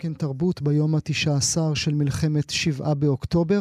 [0.00, 3.60] כן תרבות ביום התשע עשר של מלחמת שבעה באוקטובר.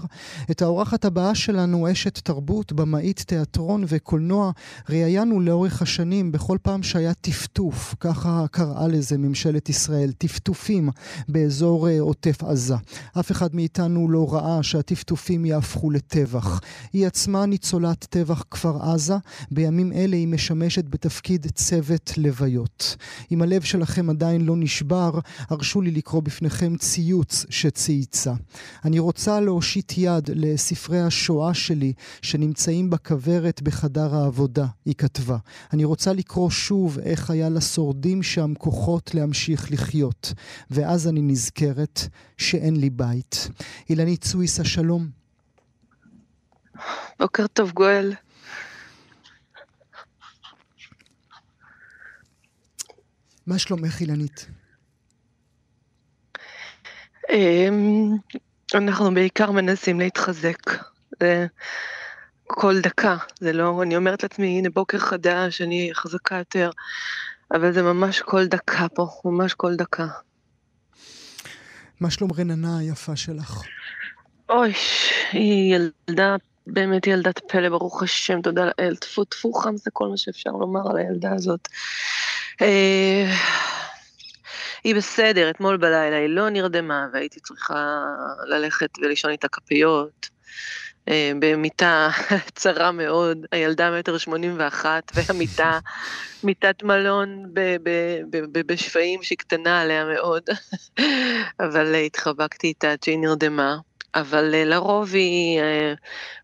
[0.51, 4.51] את האורחת הבאה שלנו, אשת תרבות, במאית תיאטרון וקולנוע,
[4.89, 10.89] ראיינו לאורך השנים בכל פעם שהיה טפטוף, ככה קראה לזה ממשלת ישראל, טפטופים
[11.27, 12.75] באזור אה, עוטף עזה.
[13.19, 16.59] אף אחד מאיתנו לא ראה שהטפטופים יהפכו לטבח.
[16.93, 19.15] היא עצמה ניצולת טבח כפר עזה,
[19.51, 22.95] בימים אלה היא משמשת בתפקיד צוות לוויות.
[23.31, 28.33] אם הלב שלכם עדיין לא נשבר, הרשו לי לקרוא בפניכם ציוץ שצייצה.
[28.85, 35.37] אני רוצה להושיט יד לספרי השואה שלי שנמצאים בכוורת בחדר העבודה, היא כתבה.
[35.73, 40.33] אני רוצה לקרוא שוב איך היה לשורדים שם כוחות להמשיך לחיות.
[40.71, 42.01] ואז אני נזכרת
[42.37, 43.49] שאין לי בית.
[43.89, 45.09] אילנית סוויסה, שלום.
[47.19, 48.13] בוקר טוב, גואל.
[53.47, 54.47] מה שלומך, אילנית?
[57.29, 58.15] אמ,
[58.75, 60.59] אנחנו בעיקר מנסים להתחזק.
[62.47, 66.69] כל דקה, זה לא, אני אומרת לעצמי, הנה בוקר חדש, אני חזקה יותר,
[67.51, 70.07] אבל זה ממש כל דקה פה, ממש כל דקה.
[71.99, 73.61] מה שלום רננה היפה שלך?
[74.49, 74.73] אוי,
[75.31, 76.35] היא ילדה,
[76.67, 80.89] באמת ילדת פלא, ברוך השם, תודה לאל, טפו טפו חם זה כל מה שאפשר לומר
[80.89, 81.67] על הילדה הזאת.
[82.61, 83.31] אה,
[84.83, 88.05] היא בסדר, אתמול בלילה היא לא נרדמה והייתי צריכה
[88.47, 90.37] ללכת ולישון איתה כפיות.
[91.09, 92.09] אה, במיטה
[92.55, 95.79] צרה מאוד, הילדה מטר שמונים ואחת, והמיטה,
[96.43, 97.53] מיטת מלון
[98.51, 100.43] בשפיים שהיא קטנה עליה מאוד,
[101.65, 103.77] אבל התחבקתי איתה עד שהיא נרדמה.
[104.15, 105.93] אבל אה, לרוב היא אה,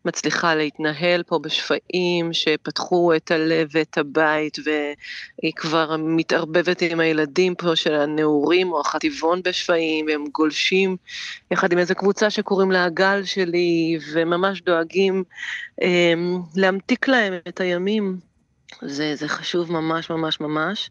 [0.05, 7.75] מצליחה להתנהל פה בשפעים שפתחו את הלב ואת הבית, והיא כבר מתערבבת עם הילדים פה
[7.75, 10.97] של הנעורים או החטיבון בשפעים, והם גולשים
[11.51, 15.23] יחד עם איזו קבוצה שקוראים לה הגל שלי, וממש דואגים
[15.81, 16.13] אה,
[16.55, 18.17] להמתיק להם את הימים.
[18.81, 20.89] זה, זה חשוב ממש ממש ממש.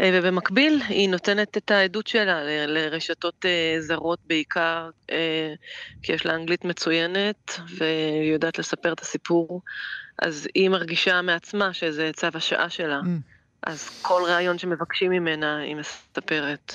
[0.00, 5.54] אה, ובמקביל היא נותנת את העדות שלה לרשתות אה, זרות בעיקר, אה,
[6.02, 9.62] כי יש לה אנגלית מצוינת והיא יודעת לספר את הסיפור,
[10.22, 13.00] אז היא מרגישה מעצמה שזה צו השעה שלה.
[13.00, 13.36] Mm.
[13.62, 16.72] אז כל ראיון שמבקשים ממנה היא מספרת.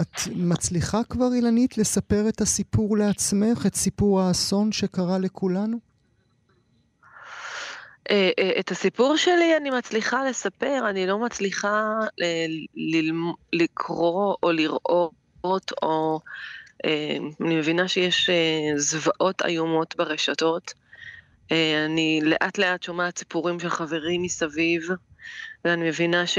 [0.00, 5.89] את מצליחה כבר, אילנית, לספר את הסיפור לעצמך, את סיפור האסון שקרה לכולנו?
[8.10, 11.82] אה, אה, את הסיפור שלי אני מצליחה לספר, אני לא מצליחה
[12.22, 12.46] אה,
[13.52, 16.20] לקרוא או לראות, או
[17.40, 18.30] אני מבינה שיש
[18.76, 20.72] זוועות איומות ברשתות.
[21.86, 24.88] אני לאט לאט שומעת סיפורים של חברים מסביב,
[25.64, 26.38] ואני מבינה ש,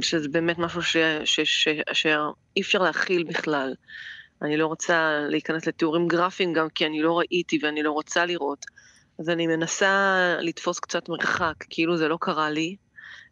[0.00, 3.74] שזה באמת משהו ש, ש, ש, שאי אפשר להכיל בכלל.
[4.42, 8.66] אני לא רוצה להיכנס לתיאורים גרפיים גם כי אני לא ראיתי ואני לא רוצה לראות.
[9.20, 12.76] אז אני מנסה לתפוס קצת מרחק, כאילו זה לא קרה לי,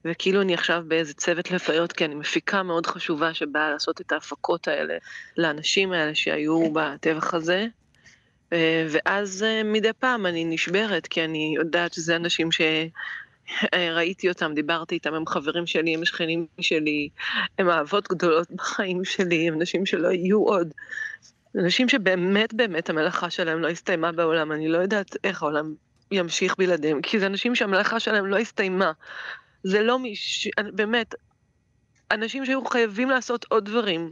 [0.05, 4.69] וכאילו אני עכשיו באיזה צוות לפיות, כי אני מפיקה מאוד חשובה שבאה לעשות את ההפקות
[4.69, 4.95] האלה
[5.37, 7.67] לאנשים האלה שהיו בטבח הזה.
[8.53, 14.95] אה, ואז אה, מדי פעם אני נשברת, כי אני יודעת שזה אנשים שראיתי אותם, דיברתי
[14.95, 17.09] איתם, הם חברים שלי, הם שכנים שלי,
[17.59, 20.73] הם אהבות גדולות בחיים שלי, הם אנשים שלא יהיו עוד.
[21.59, 25.75] אנשים שבאמת באמת המלאכה שלהם לא הסתיימה בעולם, אני לא יודעת איך העולם
[26.11, 28.93] ימשיך בלעדיהם, כי זה אנשים שהמלאכה שלהם לא הסתיימה.
[29.65, 30.49] זה לא מיש...
[30.73, 31.15] באמת,
[32.11, 34.11] אנשים שהיו חייבים לעשות עוד דברים.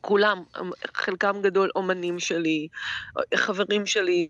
[0.00, 0.42] כולם,
[0.94, 2.68] חלקם גדול אומנים שלי,
[3.34, 4.28] חברים שלי,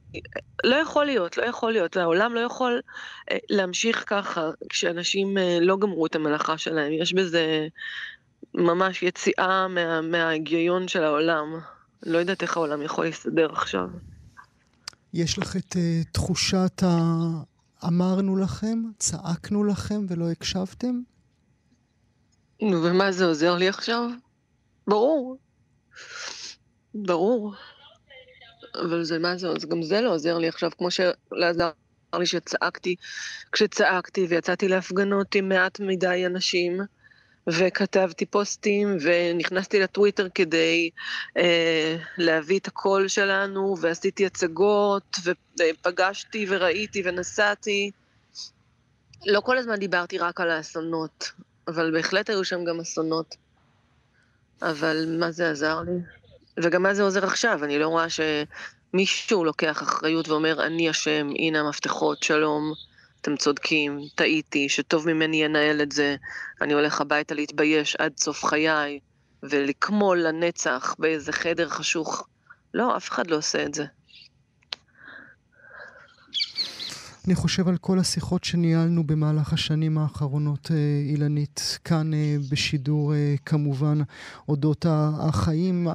[0.65, 2.81] לא יכול להיות, לא יכול להיות, העולם לא יכול
[3.31, 7.67] אה, להמשיך ככה כשאנשים אה, לא גמרו את המלאכה שלהם, יש בזה
[8.55, 11.61] ממש יציאה מה, מההיגיון של העולם.
[12.03, 13.89] לא יודעת איך העולם יכול להסתדר עכשיו.
[15.15, 16.89] יש לך את uh, תחושת ה...
[17.87, 21.01] אמרנו לכם, צעקנו לכם ולא הקשבתם?
[22.63, 24.11] נו, ומה זה עוזר לי עכשיו?
[24.87, 25.37] ברור.
[26.95, 27.55] ברור.
[28.75, 31.71] אבל זה מה זה, אז גם זה לא עוזר לי עכשיו, כמו שלעזר
[32.15, 32.95] לי שצעקתי,
[33.53, 36.81] כשצעקתי ויצאתי להפגנות עם מעט מדי אנשים.
[37.59, 40.91] וכתבתי פוסטים ונכנסתי לטוויטר כדי
[41.37, 47.91] אה, להביא את הקול שלנו ועשיתי הצגות ופגשתי וראיתי ונסעתי.
[49.27, 51.31] לא כל הזמן דיברתי רק על האסונות,
[51.69, 53.37] אבל בהחלט היו שם גם אסונות.
[54.63, 55.93] אבל מה זה עזר לי?
[56.63, 57.65] וגם מה זה עוזר עכשיו?
[57.65, 62.73] אני לא רואה שמישהו לוקח אחריות ואומר, אני אשם, הנה המפתחות, שלום.
[63.21, 66.17] אתם צודקים, טעיתי, שטוב ממני ינהל את זה,
[66.61, 68.99] אני הולך הביתה להתבייש עד סוף חיי,
[69.43, 72.27] ולקמול לנצח באיזה חדר חשוך.
[72.75, 73.85] לא, אף אחד לא עושה את זה.
[77.27, 80.77] אני חושב על כל השיחות שניהלנו במהלך השנים האחרונות, אה,
[81.11, 83.99] אילנית, כאן אה, בשידור אה, כמובן,
[84.49, 85.89] אודות החיים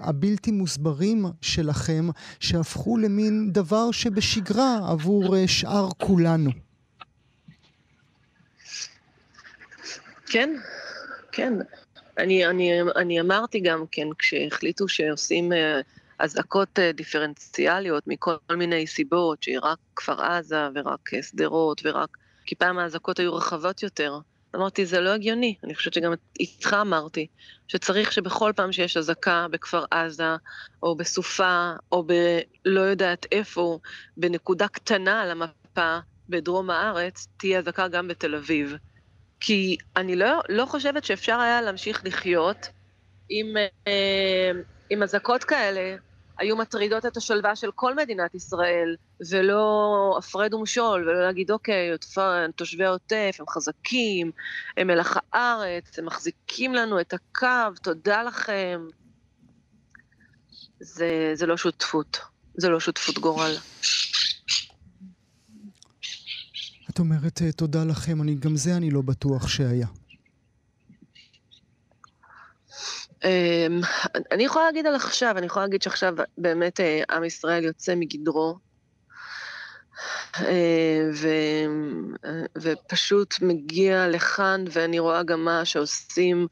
[0.00, 2.08] הבלתי מוסברים שלכם,
[2.40, 6.65] שהפכו למין דבר שבשגרה עבור שאר כולנו.
[10.26, 10.56] כן,
[11.32, 11.52] כן.
[12.18, 15.52] אני, אני, אני אמרתי גם כן, כשהחליטו שעושים
[16.18, 22.16] אזעקות אה, דיפרנציאליות מכל מיני סיבות, שהיא רק כפר עזה ורק אה, שדרות ורק...
[22.46, 24.18] כי פעם האזעקות היו רחבות יותר.
[24.54, 25.54] אמרתי, זה לא הגיוני.
[25.64, 27.26] אני חושבת שגם איתך אמרתי,
[27.68, 30.36] שצריך שבכל פעם שיש אזעקה בכפר עזה,
[30.82, 33.78] או בסופה, או בלא יודעת איפה,
[34.16, 38.76] בנקודה קטנה על המפה בדרום הארץ, תהיה אזעקה גם בתל אביב.
[39.40, 42.68] כי אני לא, לא חושבת שאפשר היה להמשיך לחיות
[43.28, 43.56] עם,
[43.86, 44.50] אה,
[44.90, 45.96] עם אזעקות כאלה
[46.38, 48.96] היו מטרידות את השלווה של כל מדינת ישראל,
[49.30, 51.90] ולא הפרד ומשול, ולא להגיד, אוקיי,
[52.56, 54.30] תושבי העוטף, הם חזקים,
[54.76, 58.86] הם מלח הארץ, הם מחזיקים לנו את הקו, תודה לכם.
[60.80, 62.18] זה, זה לא שותפות,
[62.54, 63.54] זה לא שותפות גורל.
[66.96, 69.86] את אומרת תודה לכם, אני, גם זה אני לא בטוח שהיה.
[73.24, 73.80] אמ,
[74.32, 78.58] אני יכולה להגיד על עכשיו, אני יכולה להגיד שעכשיו באמת אה, עם ישראל יוצא מגדרו,
[80.40, 81.28] אה, ו,
[82.24, 86.46] אה, ופשוט מגיע לכאן, ואני רואה גם מה שעושים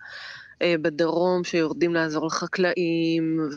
[0.62, 3.48] בדרום, שיורדים לעזור לחקלאים,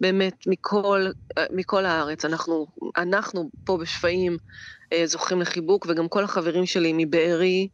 [0.00, 1.06] ובאמת מכל,
[1.50, 2.24] מכל הארץ.
[2.24, 2.66] אנחנו,
[2.96, 4.38] אנחנו פה בשפיים
[5.04, 7.68] זוכים לחיבוק, וגם כל החברים שלי מבארי,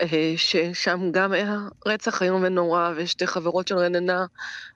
[0.00, 1.56] אה, ששם גם היה
[1.86, 4.26] רצח איום ונורא, ושתי חברות של רננה,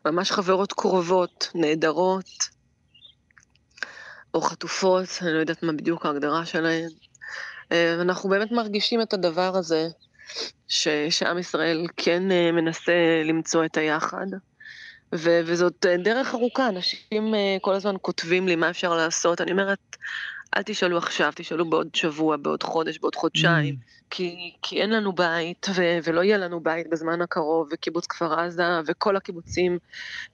[0.05, 2.57] ממש חברות קרובות, נהדרות,
[4.35, 6.89] או חטופות, אני לא יודעת מה בדיוק ההגדרה שלהן.
[7.73, 9.89] אה, אנחנו באמת מרגישים את הדבר הזה,
[10.69, 14.27] ש, שעם ישראל כן אה, מנסה למצוא את היחד.
[15.15, 19.41] ו- וזאת דרך ארוכה, אנשים כל הזמן כותבים לי מה אפשר לעשות.
[19.41, 19.97] אני אומרת,
[20.57, 24.05] אל תשאלו עכשיו, תשאלו בעוד שבוע, בעוד חודש, בעוד חודשיים, mm.
[24.11, 28.63] כי, כי אין לנו בית, ו, ולא יהיה לנו בית בזמן הקרוב, וקיבוץ כפר עזה,
[28.87, 29.79] וכל הקיבוצים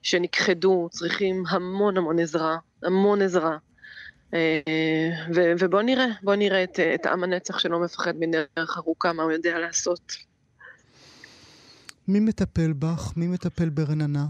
[0.01, 3.57] שנכחדו צריכים המון המון עזרה, המון עזרה.
[4.33, 4.59] אה,
[5.35, 9.31] ו, ובואו נראה, בואו נראה את, את עם הנצח שלא מפחד מדרך ארוכה, מה הוא
[9.31, 10.13] יודע לעשות.
[12.07, 13.13] מי מטפל בך?
[13.15, 14.25] מי מטפל ברננה?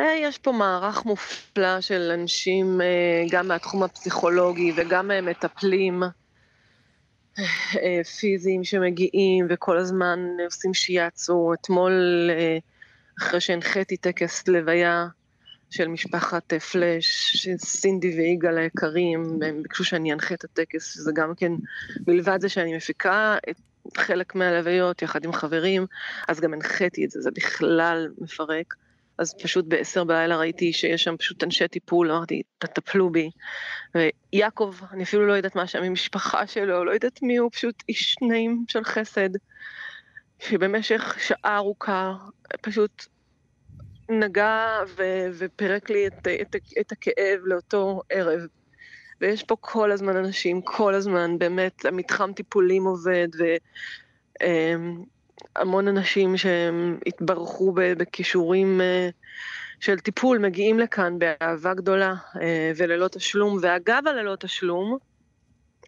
[0.00, 6.02] אה, יש פה מערך מופלא של אנשים, אה, גם מהתחום הפסיכולוגי וגם אה, מטפלים
[8.18, 11.54] פיזיים שמגיעים וכל הזמן עושים שיאצו.
[11.54, 12.30] אתמול,
[13.18, 15.06] אחרי שהנחיתי טקס לוויה
[15.70, 21.52] של משפחת פלאש, סינדי ויגאל היקרים, הם ביקשו שאני אנחה את הטקס, זה גם כן,
[22.06, 23.56] מלבד זה שאני מפיקה את
[23.96, 25.86] חלק מהלוויות יחד עם חברים,
[26.28, 28.74] אז גם הנחיתי את זה, זה בכלל מפרק.
[29.18, 33.30] אז פשוט בעשר בלילה ראיתי שיש שם פשוט אנשי טיפול, אמרתי, תטפלו בי.
[33.94, 37.82] ויעקב, אני אפילו לא יודעת מה שם עם משפחה שלו, לא יודעת מי הוא, פשוט
[37.88, 39.30] איש נעים של חסד,
[40.38, 42.14] שבמשך שעה ארוכה
[42.62, 43.06] פשוט
[44.08, 48.40] נגע ו- ופירק לי את, את, את הכאב לאותו ערב.
[49.20, 53.44] ויש פה כל הזמן אנשים, כל הזמן, באמת, המתחם טיפולים עובד, ו...
[55.56, 59.08] המון אנשים שהם התברכו בכישורים אה,
[59.80, 63.58] של טיפול, מגיעים לכאן באהבה גדולה אה, וללא תשלום.
[63.62, 64.98] ואגב הללא תשלום,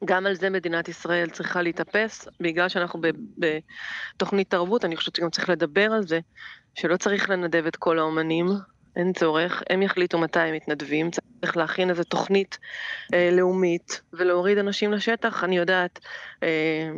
[0.05, 3.01] גם על זה מדינת ישראל צריכה להתאפס, בגלל שאנחנו
[3.39, 6.21] בתוכנית תרבות, אני חושבת שגם צריך לדבר על זה,
[6.75, 8.47] שלא צריך לנדב את כל האומנים,
[8.97, 12.59] אין צורך, הם יחליטו מתי הם מתנדבים, צריך להכין איזו תוכנית
[13.15, 15.99] אה, לאומית ולהוריד אנשים לשטח, אני יודעת,
[16.43, 16.91] אה,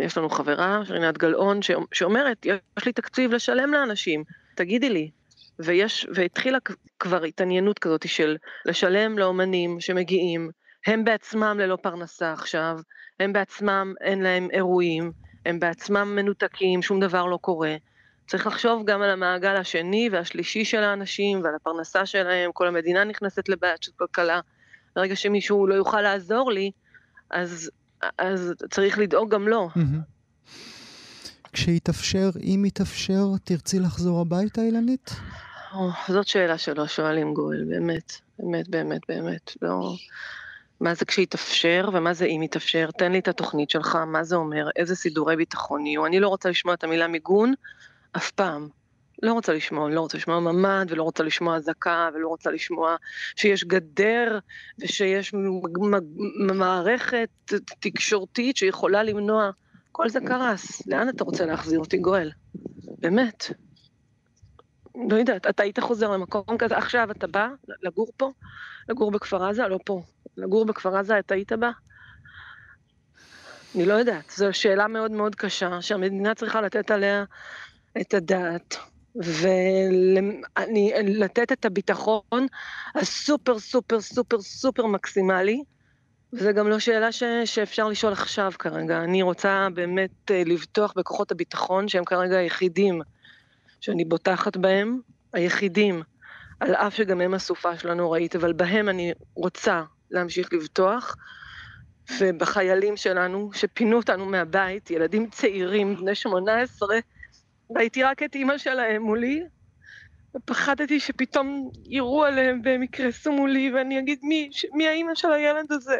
[0.00, 1.60] יש לנו חברה, רינת גלאון,
[1.92, 4.24] שאומרת, יש לי תקציב לשלם לאנשים,
[4.54, 5.10] תגידי לי.
[5.58, 6.58] ויש, והתחילה
[7.00, 10.50] כבר התעניינות כזאת של לשלם לאומנים שמגיעים,
[10.86, 12.78] הם בעצמם ללא פרנסה עכשיו,
[13.20, 15.12] הם בעצמם אין להם אירועים,
[15.46, 17.76] הם בעצמם מנותקים, שום דבר לא קורה.
[18.26, 23.48] צריך לחשוב גם על המעגל השני והשלישי של האנשים ועל הפרנסה שלהם, כל המדינה נכנסת
[23.48, 24.40] לבעיית של כלכלה.
[24.96, 26.70] ברגע שמישהו לא יוכל לעזור לי,
[27.30, 27.70] אז,
[28.18, 29.68] אז צריך לדאוג גם לו.
[31.52, 35.10] כשיתאפשר, אם יתאפשר, תרצי לחזור הביתה, אילנית?
[35.74, 39.52] או, זאת שאלה שלא שואלים גואל, באמת, באמת, באמת, באמת.
[39.62, 39.94] לא,
[40.80, 44.68] מה זה כשיתאפשר ומה זה אם יתאפשר, תן לי את התוכנית שלך, מה זה אומר,
[44.76, 46.06] איזה סידורי ביטחון יהיו.
[46.06, 47.54] אני לא רוצה לשמוע את המילה מיגון
[48.16, 48.68] אף פעם.
[49.22, 52.96] לא רוצה לשמוע, לא רוצה לשמוע ממ"ד, ולא רוצה לשמוע אזעקה, ולא רוצה לשמוע
[53.36, 54.38] שיש גדר,
[54.78, 55.34] ושיש
[56.54, 57.28] מערכת
[57.80, 59.50] תקשורתית שיכולה למנוע.
[59.92, 60.86] כל זה קרס.
[60.86, 62.30] לאן אתה רוצה להחזיר אותי, גואל?
[62.98, 63.50] באמת.
[65.10, 67.48] לא יודעת, אתה היית חוזר למקום כזה, עכשיו אתה בא
[67.82, 68.30] לגור פה?
[68.88, 69.68] לגור בכפר עזה?
[69.68, 70.02] לא פה.
[70.36, 71.70] לגור בכפר עזה, אתה היית בא?
[73.74, 77.24] אני לא יודעת, זו שאלה מאוד מאוד קשה, שהמדינה צריכה לתת עליה
[78.00, 78.76] את הדעת.
[80.54, 82.46] ולתת את הביטחון
[82.94, 85.62] הסופר סופר סופר סופר מקסימלי.
[86.32, 88.98] וזו גם לא שאלה ש, שאפשר לשאול עכשיו כרגע.
[88.98, 93.02] אני רוצה באמת אה, לבטוח בכוחות הביטחון שהם כרגע היחידים
[93.80, 95.00] שאני בוטחת בהם,
[95.32, 96.02] היחידים,
[96.60, 101.16] על אף שגם הם הסופה שלנו נוראית, אבל בהם אני רוצה להמשיך לבטוח,
[102.20, 106.98] ובחיילים שלנו שפינו אותנו מהבית, ילדים צעירים, בני 18,
[107.70, 109.42] ראיתי רק את אימא שלהם מולי,
[110.36, 115.98] ופחדתי שפתאום יירו עליהם והם יקרסו מולי, ואני אגיד, מי, מי האימא של הילד הזה?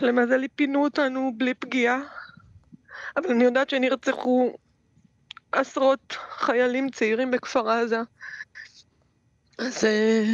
[0.00, 2.00] למזלי פינו אותנו בלי פגיעה,
[3.16, 4.56] אבל אני יודעת שנרצחו
[5.52, 8.00] עשרות חיילים צעירים בכפר עזה.
[9.58, 10.24] אז, אה,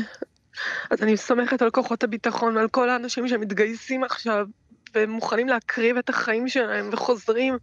[0.91, 4.47] אז אני סומכת על כוחות הביטחון ועל כל האנשים שמתגייסים עכשיו
[4.95, 7.59] והם מוכנים להקריב את החיים שלהם וחוזרים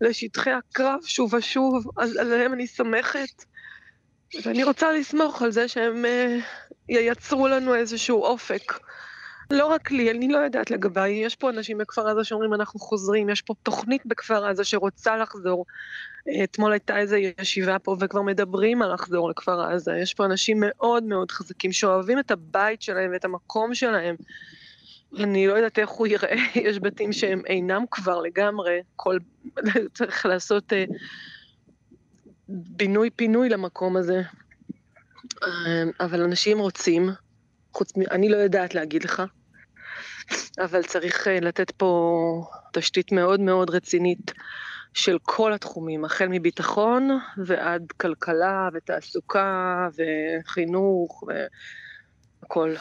[0.00, 3.44] לשטחי הקרב שוב ושוב, אז עליהם אני סומכת.
[4.44, 6.42] ואני רוצה לסמוך על זה שהם uh,
[6.88, 8.72] ייצרו לנו איזשהו אופק.
[9.50, 13.28] לא רק לי, אני לא יודעת לגביי, יש פה אנשים בכפר עזה שאומרים אנחנו חוזרים,
[13.28, 15.64] יש פה תוכנית בכפר עזה שרוצה לחזור.
[16.44, 21.04] אתמול הייתה איזו ישיבה פה וכבר מדברים על לחזור לכפר עזה, יש פה אנשים מאוד
[21.04, 24.16] מאוד חזקים שאוהבים את הבית שלהם ואת המקום שלהם.
[25.18, 26.36] אני לא יודעת איך הוא ייראה,
[26.68, 29.18] יש בתים שהם אינם כבר לגמרי, כל...
[29.94, 30.92] צריך לעשות uh,
[32.48, 34.22] בינוי-פינוי למקום הזה.
[35.34, 35.46] Uh,
[36.00, 37.10] אבל אנשים רוצים,
[37.72, 38.00] חוץ מ...
[38.10, 39.22] אני לא יודעת להגיד לך,
[40.58, 44.32] אבל צריך uh, לתת פה תשתית מאוד מאוד רצינית
[44.94, 47.10] של כל התחומים, החל מביטחון
[47.46, 51.24] ועד כלכלה ותעסוקה וחינוך
[52.42, 52.74] והכל.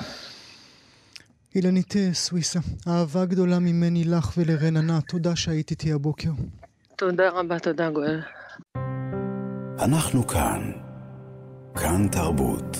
[1.55, 6.29] אילנית סוויסה, אהבה גדולה ממני לך ולרננה, תודה שהיית איתי הבוקר.
[6.95, 8.21] תודה רבה, תודה גואל.
[9.79, 10.71] אנחנו כאן.
[11.75, 12.77] כאן תרבות.